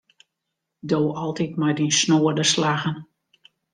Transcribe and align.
Do 0.93 0.99
altyd 1.23 1.53
mei 1.61 1.73
dyn 1.77 1.93
snoade 1.99 2.45
slaggen. 2.53 2.97